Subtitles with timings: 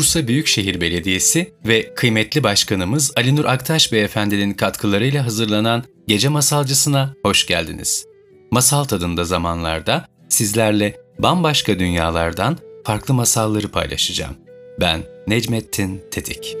[0.00, 7.46] Bursa Büyükşehir Belediyesi ve kıymetli başkanımız Ali Nur Aktaş Beyefendinin katkılarıyla hazırlanan Gece Masalcısına hoş
[7.46, 8.04] geldiniz.
[8.50, 14.36] Masal tadında zamanlarda sizlerle bambaşka dünyalardan farklı masalları paylaşacağım.
[14.80, 16.56] Ben Necmettin Tetik.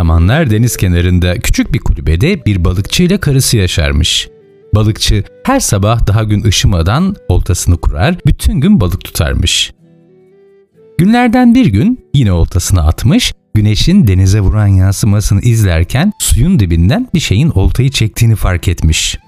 [0.00, 4.28] Zamanlar deniz kenarında küçük bir kulübede bir balıkçı ile karısı yaşarmış.
[4.74, 9.72] Balıkçı her sabah daha gün ışımadan oltasını kurar, bütün gün balık tutarmış.
[10.98, 17.50] Günlerden bir gün yine oltasını atmış, güneşin denize vuran yansımasını izlerken suyun dibinden bir şeyin
[17.50, 19.18] oltayı çektiğini fark etmiş.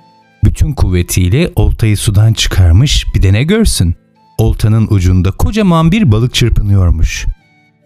[0.44, 3.94] Bütün kuvvetiyle oltayı sudan çıkarmış, bir de ne görsün?
[4.38, 7.27] Oltanın ucunda kocaman bir balık çırpınıyormuş.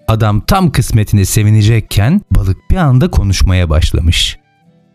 [0.09, 4.39] Adam tam kısmetine sevinecekken balık bir anda konuşmaya başlamış.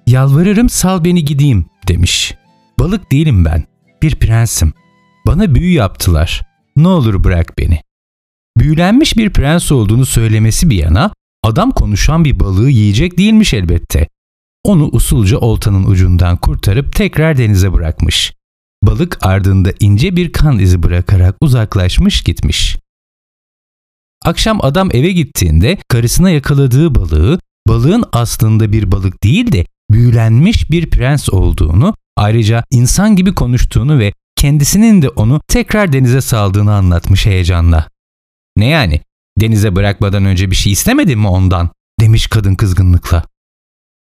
[0.08, 2.36] Yalvarırım sal beni gideyim demiş.
[2.80, 3.64] Balık değilim ben.
[4.02, 4.74] Bir prensim.
[5.28, 6.42] Bana büyü yaptılar.
[6.76, 7.82] Ne olur bırak beni.
[8.58, 11.12] Büyülenmiş bir prens olduğunu söylemesi bir yana
[11.44, 14.08] adam konuşan bir balığı yiyecek değilmiş elbette.
[14.64, 18.34] Onu usulca oltanın ucundan kurtarıp tekrar denize bırakmış.
[18.84, 22.78] Balık ardında ince bir kan izi bırakarak uzaklaşmış gitmiş.
[24.26, 30.90] Akşam adam eve gittiğinde karısına yakaladığı balığı balığın aslında bir balık değil de büyülenmiş bir
[30.90, 37.88] prens olduğunu, ayrıca insan gibi konuştuğunu ve kendisinin de onu tekrar denize saldığını anlatmış heyecanla.
[38.58, 39.02] Ne yani?
[39.40, 41.70] Denize bırakmadan önce bir şey istemedin mi ondan?
[42.00, 43.24] demiş kadın kızgınlıkla.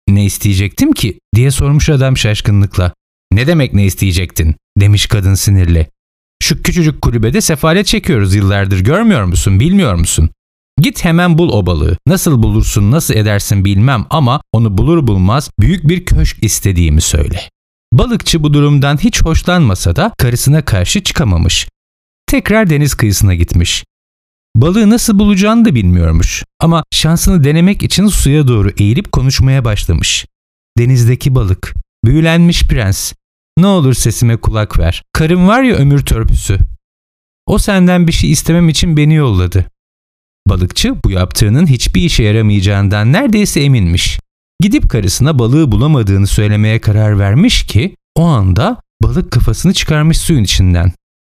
[0.08, 1.19] Ne isteyecektim ki?
[1.34, 2.92] diye sormuş adam şaşkınlıkla.
[3.33, 4.55] Ne demek ne isteyecektin?
[4.80, 5.91] demiş kadın sinirle.
[6.42, 10.31] Şu küçücük kulübede sefalet çekiyoruz yıllardır görmüyor musun, bilmiyor musun?
[10.81, 11.97] Git hemen bul o balığı.
[12.06, 17.41] Nasıl bulursun, nasıl edersin bilmem ama onu bulur bulmaz büyük bir köşk istediğimi söyle.
[17.92, 21.69] Balıkçı bu durumdan hiç hoşlanmasa da karısına karşı çıkamamış.
[22.27, 23.85] Tekrar deniz kıyısına gitmiş.
[24.57, 30.27] Balığı nasıl bulacağını da bilmiyormuş ama şansını denemek için suya doğru eğilip konuşmaya başlamış.
[30.79, 33.13] Denizdeki balık, büyülenmiş prens,
[33.58, 35.02] ne olur sesime kulak ver.
[35.12, 36.58] Karım var ya ömür törpüsü.
[37.46, 39.67] O senden bir şey istemem için beni yolladı.
[40.46, 44.20] Balıkçı bu yaptığının hiçbir işe yaramayacağından neredeyse eminmiş.
[44.61, 50.92] Gidip karısına balığı bulamadığını söylemeye karar vermiş ki o anda balık kafasını çıkarmış suyun içinden.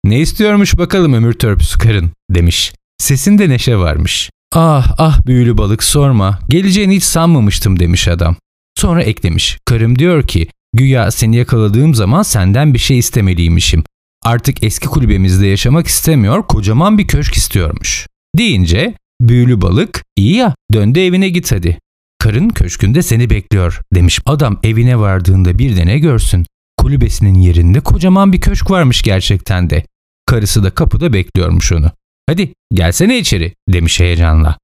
[0.05, 2.73] Ne istiyormuş bakalım ömür törpüsü karın demiş.
[2.97, 4.29] Sesinde neşe varmış.
[4.53, 8.35] Ah ah büyülü balık sorma geleceğini hiç sanmamıştım demiş adam.
[8.77, 9.57] Sonra eklemiş.
[9.65, 13.83] Karım diyor ki güya seni yakaladığım zaman senden bir şey istemeliymişim.
[14.23, 18.07] Artık eski kulübemizde yaşamak istemiyor kocaman bir köşk istiyormuş.
[18.37, 21.79] Deyince büyülü balık iyi ya dön de evine git hadi.
[22.19, 24.19] Karın köşkünde seni bekliyor demiş.
[24.25, 26.45] Adam evine vardığında bir de ne görsün.
[26.77, 29.85] Kulübesinin yerinde kocaman bir köşk varmış gerçekten de.
[30.25, 31.91] Karısı da kapıda bekliyormuş onu.
[32.29, 34.57] Hadi gelsene içeri demiş heyecanla.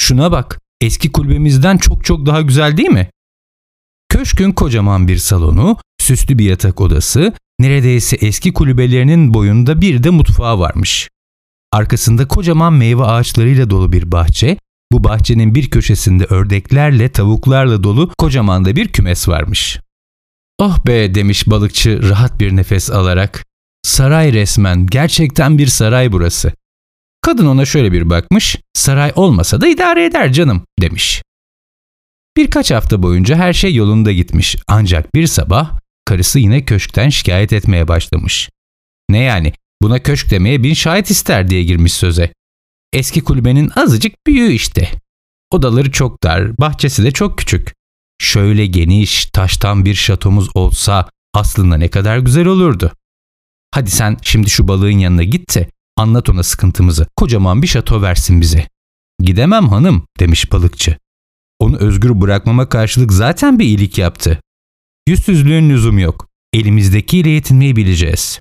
[0.00, 3.10] Şuna bak eski kulübemizden çok çok daha güzel değil mi?
[4.18, 10.58] Köşkün kocaman bir salonu, süslü bir yatak odası, neredeyse eski kulübelerinin boyunda bir de mutfağı
[10.58, 11.08] varmış.
[11.72, 14.56] Arkasında kocaman meyve ağaçlarıyla dolu bir bahçe,
[14.92, 19.80] bu bahçenin bir köşesinde ördeklerle, tavuklarla dolu kocaman da bir kümes varmış.
[20.58, 23.44] Oh be demiş balıkçı rahat bir nefes alarak.
[23.82, 26.52] Saray resmen, gerçekten bir saray burası.
[27.22, 31.22] Kadın ona şöyle bir bakmış, saray olmasa da idare eder canım demiş.
[32.38, 37.88] Birkaç hafta boyunca her şey yolunda gitmiş ancak bir sabah karısı yine köşkten şikayet etmeye
[37.88, 38.50] başlamış.
[39.10, 42.32] Ne yani buna köşk demeye bin şahit ister diye girmiş söze.
[42.92, 44.90] Eski kulübenin azıcık büyüğü işte.
[45.50, 47.74] Odaları çok dar, bahçesi de çok küçük.
[48.18, 52.92] Şöyle geniş, taştan bir şatomuz olsa aslında ne kadar güzel olurdu.
[53.74, 57.06] Hadi sen şimdi şu balığın yanına git de anlat ona sıkıntımızı.
[57.16, 58.68] Kocaman bir şato versin bize.
[59.22, 60.96] Gidemem hanım demiş balıkçı.
[61.58, 64.40] Onu özgür bırakmama karşılık zaten bir iyilik yaptı.
[65.08, 66.28] Yüzsüzlüğün lüzum yok.
[66.52, 68.40] Elimizdekiyle yetinmeyi bileceğiz.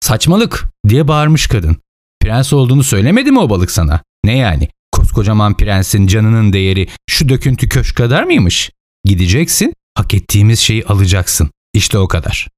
[0.00, 1.76] Saçmalık diye bağırmış kadın.
[2.22, 4.02] Prens olduğunu söylemedi mi o balık sana?
[4.24, 4.68] Ne yani?
[4.92, 8.70] Koskocaman prensin canının değeri şu döküntü köşk kadar mıymış?
[9.04, 11.50] Gideceksin, hak ettiğimiz şeyi alacaksın.
[11.74, 12.48] İşte o kadar.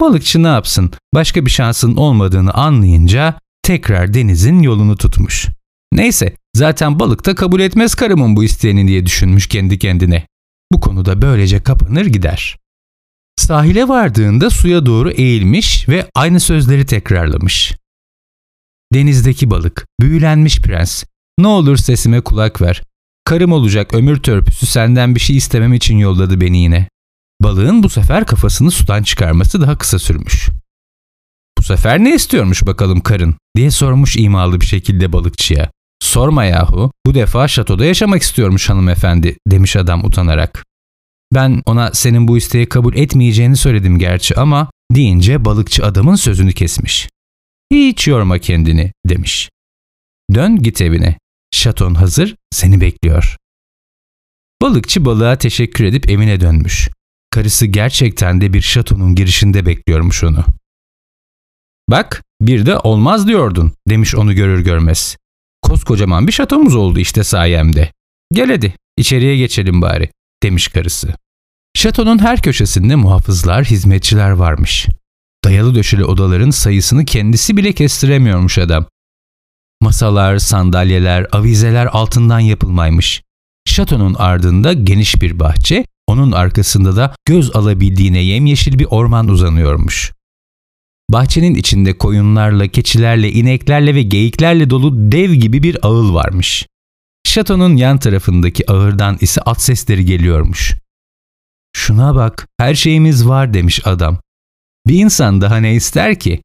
[0.00, 0.92] Balıkçı ne yapsın?
[1.14, 5.46] Başka bir şansın olmadığını anlayınca tekrar denizin yolunu tutmuş.
[5.92, 10.26] Neyse zaten balık da kabul etmez karımın bu isteğini diye düşünmüş kendi kendine.
[10.72, 12.56] Bu konuda böylece kapanır gider.
[13.36, 17.76] Sahile vardığında suya doğru eğilmiş ve aynı sözleri tekrarlamış.
[18.94, 21.04] Denizdeki balık, büyülenmiş prens,
[21.38, 22.82] ne olur sesime kulak ver.
[23.24, 26.88] Karım olacak ömür törpüsü senden bir şey istemem için yolladı beni yine.
[27.42, 30.48] Balığın bu sefer kafasını sudan çıkarması daha kısa sürmüş.
[31.58, 35.70] Bu sefer ne istiyormuş bakalım karın diye sormuş imalı bir şekilde balıkçıya.
[36.04, 40.64] Sorma yahu bu defa şatoda yaşamak istiyormuş hanımefendi demiş adam utanarak.
[41.34, 47.08] Ben ona senin bu isteği kabul etmeyeceğini söyledim gerçi ama deyince balıkçı adamın sözünü kesmiş.
[47.72, 49.50] Hiç yorma kendini demiş.
[50.34, 51.18] Dön git evine.
[51.50, 53.36] Şaton hazır seni bekliyor.
[54.62, 56.88] Balıkçı balığa teşekkür edip evine dönmüş.
[57.30, 60.44] Karısı gerçekten de bir şatonun girişinde bekliyormuş onu.
[61.90, 65.16] Bak bir de olmaz diyordun demiş onu görür görmez.
[65.64, 67.92] Koskocaman bir şatomuz oldu işte sayemde.
[68.32, 70.10] Gel hadi içeriye geçelim bari
[70.42, 71.14] demiş karısı.
[71.76, 74.86] Şatonun her köşesinde muhafızlar, hizmetçiler varmış.
[75.44, 78.86] Dayalı döşeli odaların sayısını kendisi bile kestiremiyormuş adam.
[79.80, 83.22] Masalar, sandalyeler, avizeler altından yapılmaymış.
[83.66, 90.12] Şatonun ardında geniş bir bahçe, onun arkasında da göz alabildiğine yemyeşil bir orman uzanıyormuş.
[91.10, 96.66] Bahçenin içinde koyunlarla, keçilerle, ineklerle ve geyiklerle dolu dev gibi bir ağıl varmış.
[97.26, 100.74] Şatonun yan tarafındaki ağırdan ise at sesleri geliyormuş.
[101.76, 104.18] Şuna bak, her şeyimiz var demiş adam.
[104.86, 106.42] Bir insan daha ne ister ki?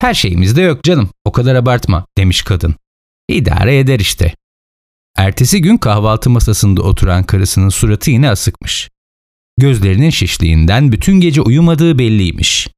[0.00, 2.74] Her şeyimiz de yok canım, o kadar abartma demiş kadın.
[3.28, 4.34] İdare eder işte.
[5.16, 8.90] Ertesi gün kahvaltı masasında oturan karısının suratı yine asıkmış.
[9.58, 12.68] Gözlerinin şişliğinden bütün gece uyumadığı belliymiş.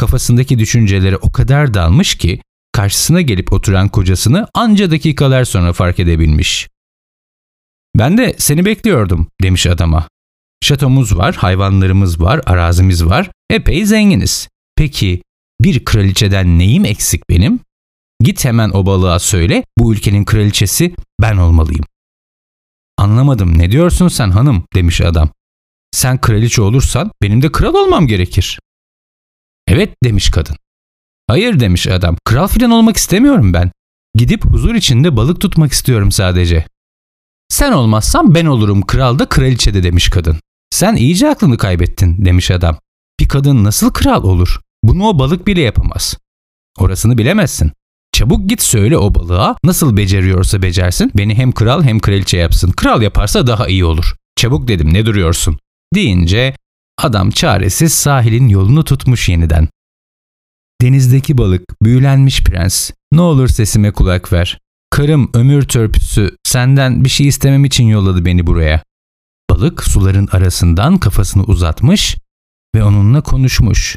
[0.00, 2.40] Kafasındaki düşüncelere o kadar dalmış ki
[2.72, 6.68] karşısına gelip oturan kocasını anca dakikalar sonra fark edebilmiş.
[7.98, 10.08] Ben de seni bekliyordum demiş adama.
[10.62, 14.48] Şatomuz var, hayvanlarımız var, arazimiz var, epey zenginiz.
[14.76, 15.22] Peki
[15.60, 17.60] bir kraliçeden neyim eksik benim?
[18.20, 21.84] Git hemen o balığa söyle, bu ülkenin kraliçesi ben olmalıyım.
[22.98, 25.30] Anlamadım, ne diyorsun sen hanım demiş adam.
[25.92, 28.58] Sen kraliçe olursan benim de kral olmam gerekir.
[29.70, 30.56] Evet demiş kadın.
[31.26, 33.72] Hayır demiş adam, kral filan olmak istemiyorum ben.
[34.14, 36.66] Gidip huzur içinde balık tutmak istiyorum sadece.
[37.48, 40.36] Sen olmazsan ben olurum kral da kraliçe de demiş kadın.
[40.70, 42.78] Sen iyice aklını kaybettin demiş adam.
[43.20, 44.60] Bir kadın nasıl kral olur?
[44.84, 46.16] Bunu o balık bile yapamaz.
[46.78, 47.72] Orasını bilemezsin.
[48.12, 52.72] Çabuk git söyle o balığa nasıl beceriyorsa becersin beni hem kral hem kraliçe yapsın.
[52.72, 54.14] Kral yaparsa daha iyi olur.
[54.36, 55.58] Çabuk dedim ne duruyorsun?
[55.94, 56.54] Deyince
[57.04, 59.68] adam çaresiz sahilin yolunu tutmuş yeniden.
[60.82, 64.58] Denizdeki balık, büyülenmiş prens, ne olur sesime kulak ver.
[64.90, 68.82] Karım ömür törpüsü senden bir şey istemem için yolladı beni buraya.
[69.50, 72.16] Balık suların arasından kafasını uzatmış
[72.74, 73.96] ve onunla konuşmuş.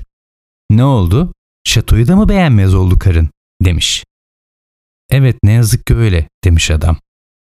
[0.69, 1.33] Ne oldu?
[1.63, 3.29] Şatoyu da mı beğenmez oldu karın?
[3.65, 4.05] demiş.
[5.09, 6.97] Evet ne yazık ki öyle demiş adam.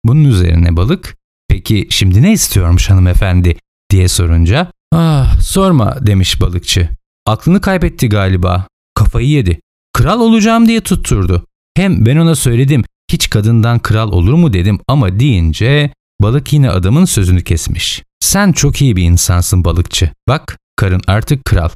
[0.06, 1.18] Bunun üzerine balık
[1.48, 3.58] peki şimdi ne istiyormuş hanımefendi
[3.90, 6.90] diye sorunca ah sorma demiş balıkçı.
[7.26, 8.68] Aklını kaybetti galiba.
[8.96, 9.60] Kafayı yedi.
[9.94, 11.46] Kral olacağım diye tutturdu.
[11.76, 17.06] Hem ben ona söyledim hiç kadından kral olur mu dedim ama deyince balık yine adamın
[17.06, 18.04] sözünü kesmiş.
[18.20, 20.12] Sen çok iyi bir insansın balıkçı.
[20.28, 21.70] Bak karın artık kral.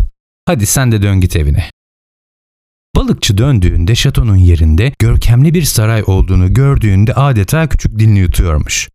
[0.46, 1.70] Hadi sen de dön git evine.
[2.96, 8.90] Balıkçı döndüğünde şatonun yerinde görkemli bir saray olduğunu gördüğünde adeta küçük dilini yutuyormuş.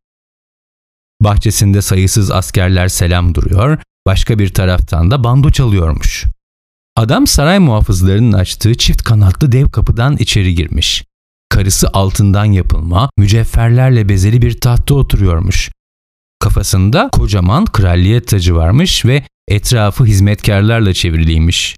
[1.21, 6.25] Bahçesinde sayısız askerler selam duruyor, başka bir taraftan da bando çalıyormuş.
[6.97, 11.05] Adam saray muhafızlarının açtığı çift kanatlı dev kapıdan içeri girmiş.
[11.49, 15.71] Karısı altından yapılma, mücevherlerle bezeli bir tahtta oturuyormuş.
[16.39, 21.77] Kafasında kocaman kraliyet tacı varmış ve etrafı hizmetkarlarla çevriliymiş.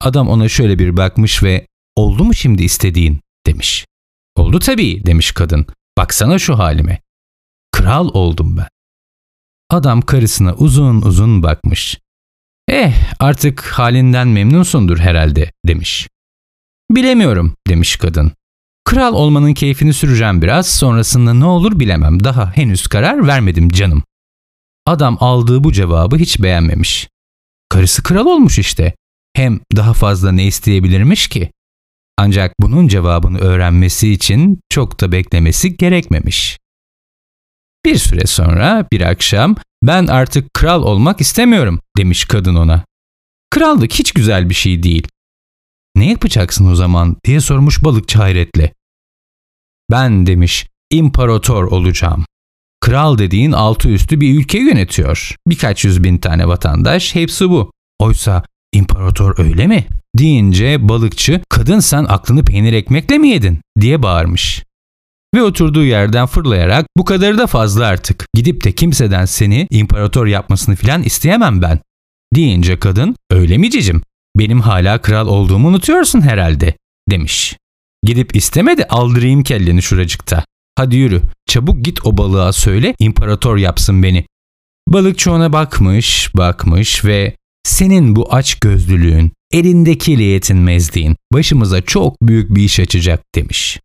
[0.00, 3.86] Adam ona şöyle bir bakmış ve oldu mu şimdi istediğin demiş.
[4.36, 5.66] Oldu tabii demiş kadın.
[5.98, 7.00] Baksana şu halime.
[7.72, 8.68] Kral oldum ben.
[9.70, 11.98] Adam karısına uzun uzun bakmış.
[12.68, 16.08] Eh artık halinden memnunsundur herhalde demiş.
[16.90, 18.32] Bilemiyorum demiş kadın.
[18.84, 24.02] Kral olmanın keyfini süreceğim biraz sonrasında ne olur bilemem daha henüz karar vermedim canım.
[24.86, 27.08] Adam aldığı bu cevabı hiç beğenmemiş.
[27.68, 28.94] Karısı kral olmuş işte.
[29.34, 31.50] Hem daha fazla ne isteyebilirmiş ki?
[32.18, 36.58] Ancak bunun cevabını öğrenmesi için çok da beklemesi gerekmemiş.
[37.86, 42.84] Bir süre sonra bir akşam ben artık kral olmak istemiyorum demiş kadın ona.
[43.50, 45.08] Krallık hiç güzel bir şey değil.
[45.96, 48.72] Ne yapacaksın o zaman diye sormuş balıkçı hayretle.
[49.90, 52.24] Ben demiş imparator olacağım.
[52.80, 55.36] Kral dediğin altı üstü bir ülke yönetiyor.
[55.46, 57.72] Birkaç yüz bin tane vatandaş hepsi bu.
[57.98, 59.86] Oysa imparator öyle mi?
[60.18, 64.65] Deyince balıkçı kadın sen aklını peynir ekmekle mi yedin diye bağırmış.
[65.36, 68.26] Ve oturduğu yerden fırlayarak bu kadarı da fazla artık.
[68.34, 71.80] Gidip de kimseden seni imparator yapmasını filan isteyemem ben.
[72.34, 74.02] Deyince kadın öyle mi cicim?
[74.36, 76.74] Benim hala kral olduğumu unutuyorsun herhalde
[77.10, 77.56] demiş.
[78.02, 80.44] Gidip istemedi aldırayım kelleni şuracıkta.
[80.76, 84.26] Hadi yürü çabuk git o balığa söyle imparator yapsın beni.
[84.88, 92.62] Balıkçı ona bakmış bakmış ve senin bu aç gözlülüğün, elindekiyle yetinmezliğin başımıza çok büyük bir
[92.62, 93.80] iş açacak demiş.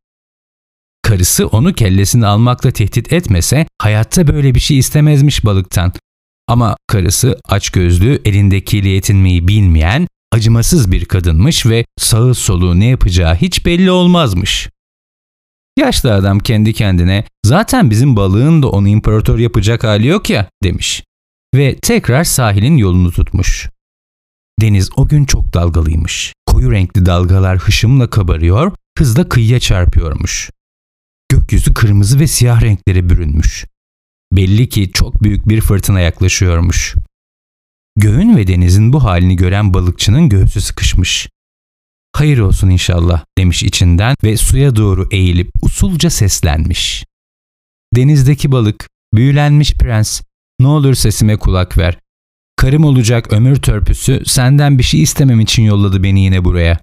[1.12, 5.94] Karısı onu kellesini almakla tehdit etmese hayatta böyle bir şey istemezmiş balıktan.
[6.48, 13.65] Ama karısı açgözlü, elindekiyle yetinmeyi bilmeyen, acımasız bir kadınmış ve sağı soluğu ne yapacağı hiç
[13.65, 14.70] belli olmazmış.
[15.77, 21.03] Yaşlı adam kendi kendine zaten bizim balığın da onu imparator yapacak hali yok ya demiş
[21.56, 23.70] ve tekrar sahilin yolunu tutmuş.
[24.62, 26.34] Deniz o gün çok dalgalıymış.
[26.46, 30.50] Koyu renkli dalgalar hışımla kabarıyor, hızla kıyıya çarpıyormuş.
[31.51, 33.65] Gökyüzü kırmızı ve siyah renklere bürünmüş.
[34.34, 36.96] Belli ki çok büyük bir fırtına yaklaşıyormuş.
[37.96, 41.29] Göğün ve denizin bu halini gören balıkçının göğsü sıkışmış.
[42.15, 47.05] Hayır olsun inşallah demiş içinden ve suya doğru eğilip usulca seslenmiş.
[47.96, 50.22] Denizdeki balık, büyülenmiş prens,
[50.60, 51.98] ne olur sesime kulak ver.
[52.55, 56.79] Karım olacak ömür törpüsü senden bir şey istemem için yolladı beni yine buraya.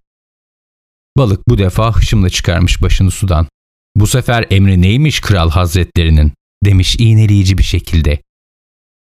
[1.16, 3.48] Balık bu defa hışımla çıkarmış başını sudan.
[3.98, 6.32] Bu sefer emri neymiş kral hazretlerinin
[6.64, 8.22] demiş iğneleyici bir şekilde.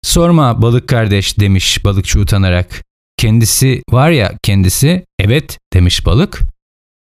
[0.03, 2.83] Sorma balık kardeş demiş balıkçı utanarak.
[3.17, 6.41] Kendisi var ya kendisi evet demiş balık.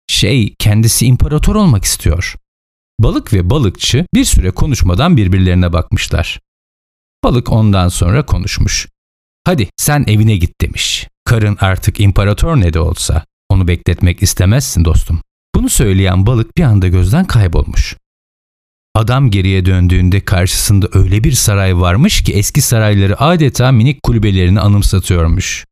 [0.07, 2.35] Şey kendisi imparator olmak istiyor.
[2.99, 6.39] Balık ve balıkçı bir süre konuşmadan birbirlerine bakmışlar.
[7.23, 8.87] Balık ondan sonra konuşmuş.
[9.45, 11.07] Hadi sen evine git demiş.
[11.25, 15.21] Karın artık imparator ne de olsa onu bekletmek istemezsin dostum.
[15.55, 17.97] Bunu söyleyen balık bir anda gözden kaybolmuş.
[18.95, 25.65] Adam geriye döndüğünde karşısında öyle bir saray varmış ki eski sarayları adeta minik kulübelerini anımsatıyormuş.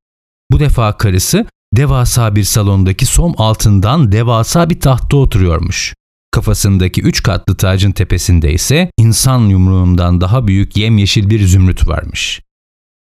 [0.51, 5.93] Bu defa karısı devasa bir salondaki som altından devasa bir tahtta oturuyormuş.
[6.31, 12.41] Kafasındaki üç katlı tacın tepesinde ise insan yumruğundan daha büyük yemyeşil bir zümrüt varmış.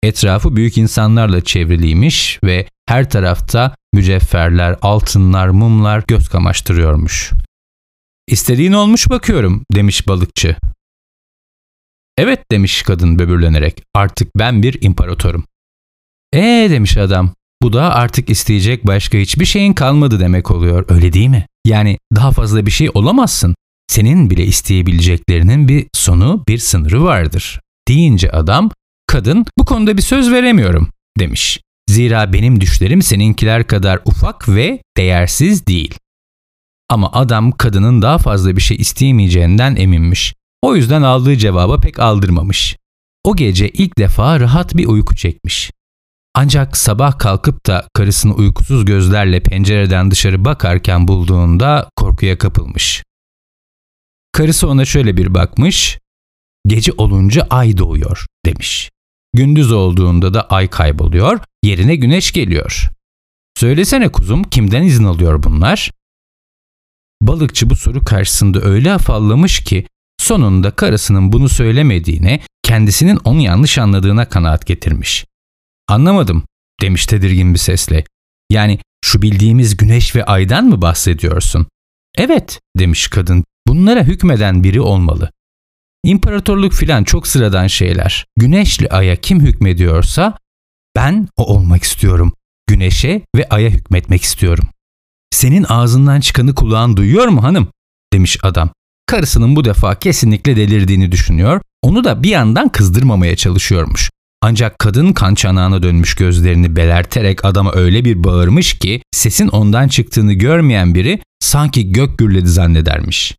[0.04, 7.32] Etrafı büyük insanlarla çevriliymiş ve her tarafta mücevherler, altınlar, mumlar göz kamaştırıyormuş.
[8.28, 10.56] İstediğin olmuş bakıyorum demiş balıkçı.
[12.18, 15.46] Evet demiş kadın böbürlenerek artık ben bir imparatorum.
[16.34, 21.28] Ee demiş adam bu da artık isteyecek başka hiçbir şeyin kalmadı demek oluyor öyle değil
[21.30, 21.46] mi?
[21.66, 23.56] Yani daha fazla bir şey olamazsın.
[23.88, 27.62] Senin bile isteyebileceklerinin bir sonu, bir sınırı vardır.
[27.88, 28.72] Deyince adam,
[29.08, 30.90] kadın bu konuda bir söz veremiyorum
[31.20, 31.60] demiş.
[31.90, 35.96] Zira benim düşlerim seninkiler kadar ufak ve değersiz değil.
[36.90, 40.34] Ama adam kadının daha fazla bir şey isteyemeyeceğinden eminmiş.
[40.62, 42.78] O yüzden aldığı cevaba pek aldırmamış.
[43.24, 45.72] O gece ilk defa rahat bir uyku çekmiş.
[46.34, 53.04] Ancak sabah kalkıp da karısını uykusuz gözlerle pencereden dışarı bakarken bulduğunda korkuya kapılmış.
[54.32, 56.00] Karısı ona şöyle bir bakmış,
[56.68, 58.90] gece olunca ay doğuyor demiş.
[59.34, 62.90] Gündüz olduğunda da ay kayboluyor, yerine güneş geliyor.
[63.58, 65.92] Söylesene kuzum kimden izin alıyor bunlar?
[67.22, 69.88] Balıkçı bu soru karşısında öyle afallamış ki
[70.20, 75.26] sonunda karısının bunu söylemediğine, kendisinin onu yanlış anladığına kanaat getirmiş.
[75.88, 76.44] Anlamadım
[76.82, 78.04] demiş tedirgin bir sesle.
[78.50, 81.68] Yani şu bildiğimiz güneş ve aydan mı bahsediyorsun?
[82.18, 83.44] Evet demiş kadın.
[83.68, 85.32] Bunlara hükmeden biri olmalı.
[86.08, 88.26] İmparatorluk filan çok sıradan şeyler.
[88.38, 90.38] Güneşli aya kim hükmediyorsa
[90.96, 92.34] ben o olmak istiyorum.
[92.68, 94.70] Güneşe ve aya hükmetmek istiyorum.
[95.32, 97.68] Senin ağzından çıkanı kulağın duyuyor mu hanım?
[98.14, 98.70] demiş adam.
[99.06, 101.62] Karısının bu defa kesinlikle delirdiğini düşünüyor.
[101.82, 104.10] Onu da bir yandan kızdırmamaya çalışıyormuş.
[104.42, 110.34] Ancak kadın kan çanağına dönmüş gözlerini belerterek adama öyle bir bağırmış ki sesin ondan çıktığını
[110.34, 113.36] görmeyen biri sanki gök gürledi zannedermiş.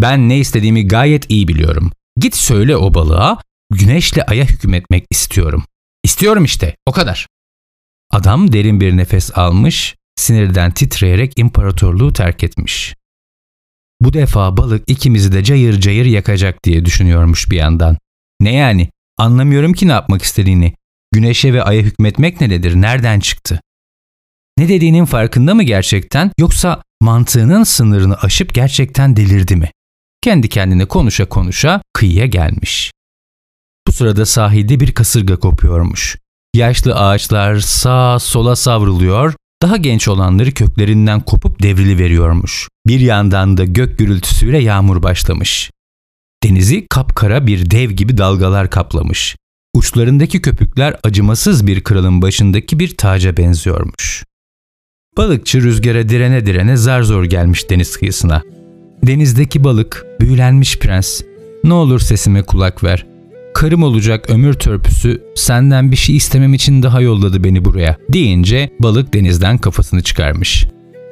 [0.00, 1.92] Ben ne istediğimi gayet iyi biliyorum.
[2.16, 3.38] Git söyle o balığa
[3.72, 5.64] güneşle aya hükmetmek istiyorum.
[6.04, 7.26] İstiyorum işte o kadar.
[8.10, 12.94] Adam derin bir nefes almış, sinirden titreyerek imparatorluğu terk etmiş.
[14.00, 17.98] Bu defa balık ikimizi de cayır cayır yakacak diye düşünüyormuş bir yandan.
[18.40, 18.90] Ne yani?
[19.18, 20.74] Anlamıyorum ki ne yapmak istediğini.
[21.12, 22.74] Güneşe ve aya hükmetmek nedir?
[22.74, 23.60] Nereden çıktı?
[24.58, 29.70] Ne dediğinin farkında mı gerçekten yoksa mantığının sınırını aşıp gerçekten delirdi mi?
[30.22, 32.92] Kendi kendine konuşa konuşa kıyıya gelmiş.
[33.86, 36.16] Bu sırada sahilde bir kasırga kopuyormuş.
[36.54, 42.68] Yaşlı ağaçlar sağa sola savruluyor, daha genç olanları köklerinden kopup devrili veriyormuş.
[42.86, 45.70] Bir yandan da gök gürültüsüyle yağmur başlamış.
[46.42, 49.36] Denizi kapkara bir dev gibi dalgalar kaplamış.
[49.74, 54.24] Uçlarındaki köpükler acımasız bir kralın başındaki bir taca benziyormuş.
[55.16, 58.42] Balıkçı rüzgara direne direne zar zor gelmiş deniz kıyısına.
[59.06, 61.20] Denizdeki balık, büyülenmiş prens,
[61.64, 63.06] ne olur sesime kulak ver.
[63.54, 69.14] Karım olacak ömür törpüsü senden bir şey istemem için daha yolladı beni buraya deyince balık
[69.14, 70.66] denizden kafasını çıkarmış.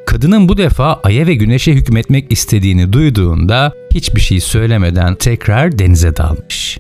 [0.07, 6.78] Kadının bu defa aya ve güneşe hükmetmek istediğini duyduğunda hiçbir şey söylemeden tekrar denize dalmış.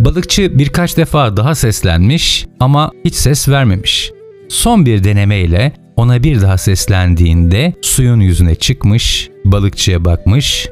[0.00, 4.12] Balıkçı birkaç defa daha seslenmiş ama hiç ses vermemiş.
[4.48, 10.68] Son bir denemeyle ona bir daha seslendiğinde suyun yüzüne çıkmış, balıkçıya bakmış,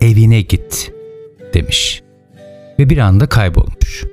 [0.00, 0.92] evine git
[1.54, 2.02] demiş
[2.78, 4.04] ve bir anda kaybolmuş.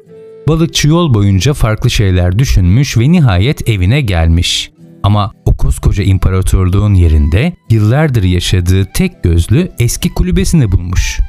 [0.48, 4.72] Balıkçı yol boyunca farklı şeyler düşünmüş ve nihayet evine gelmiş.
[5.04, 11.20] Ama o koskoca imparatorluğun yerinde yıllardır yaşadığı tek gözlü eski kulübesini bulmuş.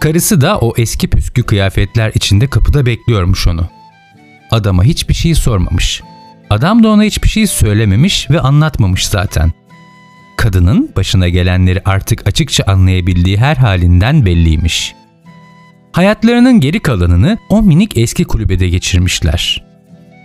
[0.00, 3.68] Karısı da o eski püskü kıyafetler içinde kapıda bekliyormuş onu.
[4.50, 6.02] Adama hiçbir şey sormamış.
[6.52, 9.52] Adam da ona hiçbir şey söylememiş ve anlatmamış zaten.
[10.36, 14.94] Kadının başına gelenleri artık açıkça anlayabildiği her halinden belliymiş.
[15.92, 19.64] Hayatlarının geri kalanını o minik eski kulübede geçirmişler.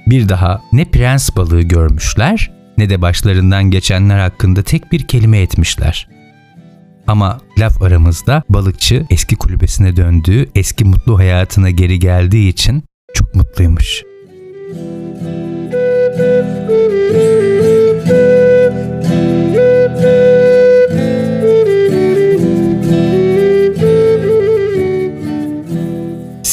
[0.08, 6.10] Bir daha ne prens balığı görmüşler ne de başlarından geçenler hakkında tek bir kelime etmişler.
[7.08, 14.07] Ama laf aramızda balıkçı eski kulübesine döndüğü eski mutlu hayatına geri geldiği için çok mutluymuş.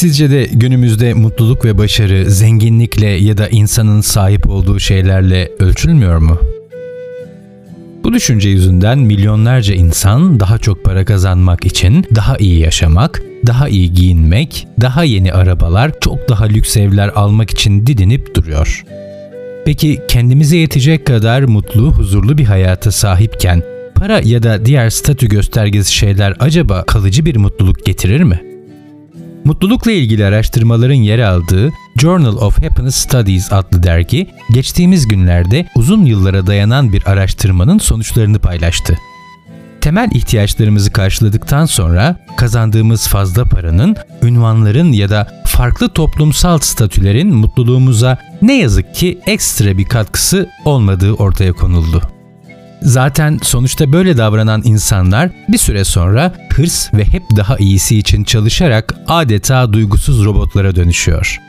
[0.05, 6.37] Sizce de günümüzde mutluluk ve başarı zenginlikle ya da insanın sahip olduğu şeylerle ölçülmüyor mu?
[8.03, 13.93] Bu düşünce yüzünden milyonlarca insan daha çok para kazanmak için daha iyi yaşamak, daha iyi
[13.93, 18.83] giyinmek, daha yeni arabalar, çok daha lüks evler almak için didinip duruyor.
[19.65, 23.63] Peki kendimize yetecek kadar mutlu, huzurlu bir hayata sahipken
[23.95, 28.54] para ya da diğer statü göstergesi şeyler acaba kalıcı bir mutluluk getirir mi?
[29.45, 36.47] Mutlulukla ilgili araştırmaların yer aldığı Journal of Happiness Studies adlı dergi, geçtiğimiz günlerde uzun yıllara
[36.47, 38.97] dayanan bir araştırmanın sonuçlarını paylaştı.
[39.81, 48.57] Temel ihtiyaçlarımızı karşıladıktan sonra kazandığımız fazla paranın, ünvanların ya da farklı toplumsal statülerin mutluluğumuza ne
[48.57, 52.14] yazık ki ekstra bir katkısı olmadığı ortaya konuldu.
[52.85, 58.95] Zaten sonuçta böyle davranan insanlar bir süre sonra hırs ve hep daha iyisi için çalışarak
[59.07, 61.39] adeta duygusuz robotlara dönüşüyor.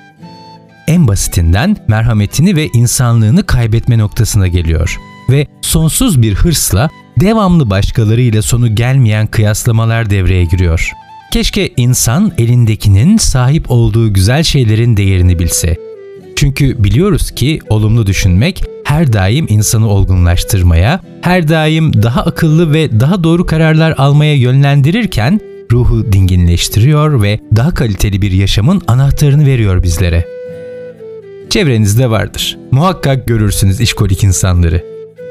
[0.87, 4.97] En basitinden merhametini ve insanlığını kaybetme noktasına geliyor
[5.31, 10.91] ve sonsuz bir hırsla devamlı başkalarıyla sonu gelmeyen kıyaslamalar devreye giriyor.
[11.33, 15.77] Keşke insan elindekinin sahip olduğu güzel şeylerin değerini bilse.
[16.37, 23.25] Çünkü biliyoruz ki olumlu düşünmek her daim insanı olgunlaştırmaya, her daim daha akıllı ve daha
[23.25, 25.41] doğru kararlar almaya yönlendirirken
[25.73, 30.27] ruhu dinginleştiriyor ve daha kaliteli bir yaşamın anahtarını veriyor bizlere.
[31.51, 32.59] Çevrenizde vardır.
[32.71, 34.85] Muhakkak görürsünüz işkolik insanları.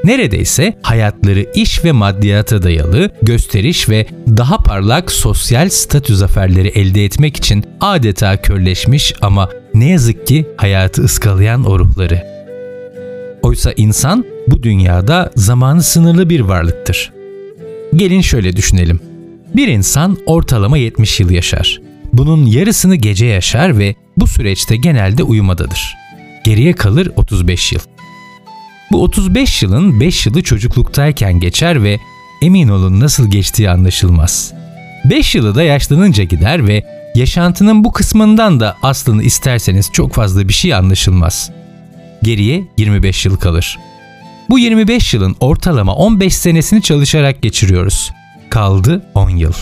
[0.03, 7.37] Neredeyse hayatları iş ve maddiyata dayalı, gösteriş ve daha parlak sosyal statü zaferleri elde etmek
[7.37, 12.34] için adeta körleşmiş ama ne yazık ki hayatı ıskalayan o ruhları.
[13.45, 17.13] Oysa insan bu dünyada zamanı sınırlı bir varlıktır.
[17.95, 18.99] Gelin şöyle düşünelim.
[19.55, 21.81] Bir insan ortalama 70 yıl yaşar.
[22.13, 25.95] Bunun yarısını gece yaşar ve bu süreçte genelde uyumadadır.
[26.43, 27.79] Geriye kalır 35 yıl.
[28.91, 31.99] Bu 35 yılın 5 yılı çocukluktayken geçer ve
[32.41, 34.53] emin olun nasıl geçtiği anlaşılmaz.
[35.09, 36.83] 5 yılı da yaşlanınca gider ve
[37.15, 41.51] yaşantının bu kısmından da aslını isterseniz çok fazla bir şey anlaşılmaz
[42.25, 43.79] geriye 25 yıl kalır.
[44.49, 48.11] Bu 25 yılın ortalama 15 senesini çalışarak geçiriyoruz.
[48.49, 49.53] Kaldı 10 yıl.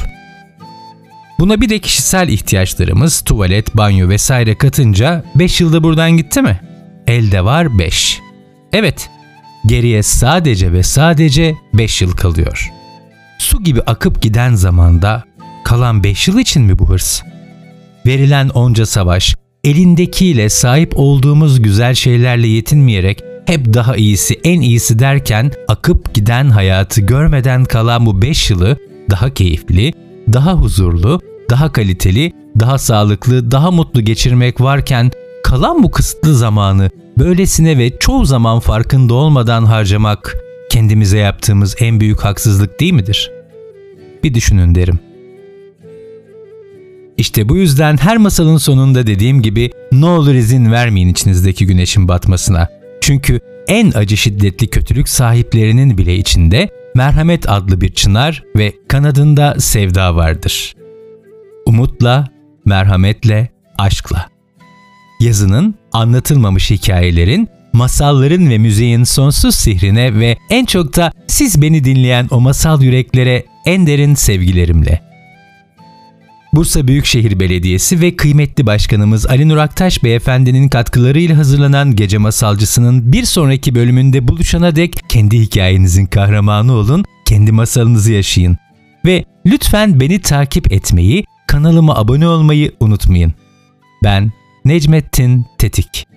[1.40, 6.60] Buna bir de kişisel ihtiyaçlarımız, tuvalet, banyo vesaire katınca 5 yılda buradan gitti mi?
[7.08, 8.22] Elde var 5.
[8.74, 9.10] Evet,
[9.66, 12.72] geriye sadece ve sadece 5 yıl kalıyor.
[13.40, 15.24] Su gibi akıp giden zamanda
[15.64, 17.22] kalan 5 yıl için mi bu hırs?
[18.06, 25.52] Verilen onca savaş, elindekiyle sahip olduğumuz güzel şeylerle yetinmeyerek hep daha iyisi, en iyisi derken
[25.68, 28.78] akıp giden hayatı görmeden kalan bu 5 yılı
[29.10, 29.94] daha keyifli,
[30.34, 35.12] daha huzurlu, daha kaliteli, daha sağlıklı, daha mutlu geçirmek varken
[35.44, 40.38] kalan bu kısıtlı zamanı böylesine ve çoğu zaman farkında olmadan harcamak
[40.72, 43.32] kendimize yaptığımız en büyük haksızlık değil midir?
[44.24, 45.13] Bir düşünün derim.
[47.18, 52.70] İşte bu yüzden her masalın sonunda dediğim gibi ne olur izin vermeyin içinizdeki güneşin batmasına.
[53.02, 60.16] Çünkü en acı şiddetli kötülük sahiplerinin bile içinde merhamet adlı bir çınar ve kanadında sevda
[60.16, 60.76] vardır.
[61.66, 62.28] Umutla,
[62.66, 64.30] merhametle, aşkla.
[65.20, 72.28] Yazının, anlatılmamış hikayelerin, masalların ve müziğin sonsuz sihrine ve en çok da siz beni dinleyen
[72.32, 75.13] o masal yüreklere en derin sevgilerimle.''
[76.54, 83.24] Bursa Büyükşehir Belediyesi ve kıymetli başkanımız Ali Nur Aktaş Beyefendinin katkılarıyla hazırlanan Gece Masalcısı'nın bir
[83.24, 88.58] sonraki bölümünde buluşana dek kendi hikayenizin kahramanı olun, kendi masalınızı yaşayın.
[89.06, 93.34] Ve lütfen beni takip etmeyi, kanalıma abone olmayı unutmayın.
[94.04, 94.32] Ben
[94.66, 96.13] Necmettin Tetik.